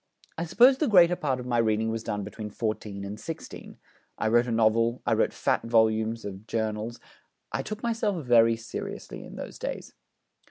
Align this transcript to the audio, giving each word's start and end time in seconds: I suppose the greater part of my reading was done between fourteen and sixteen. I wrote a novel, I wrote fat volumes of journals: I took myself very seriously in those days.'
I 0.35 0.45
suppose 0.45 0.79
the 0.79 0.87
greater 0.87 1.15
part 1.15 1.39
of 1.39 1.45
my 1.45 1.59
reading 1.59 1.91
was 1.91 2.01
done 2.03 2.23
between 2.23 2.49
fourteen 2.49 3.05
and 3.05 3.19
sixteen. 3.19 3.77
I 4.17 4.29
wrote 4.29 4.47
a 4.47 4.51
novel, 4.51 5.03
I 5.05 5.13
wrote 5.13 5.31
fat 5.31 5.61
volumes 5.61 6.25
of 6.25 6.47
journals: 6.47 6.99
I 7.51 7.61
took 7.61 7.83
myself 7.83 8.25
very 8.25 8.55
seriously 8.55 9.23
in 9.23 9.35
those 9.35 9.59
days.' 9.59 9.93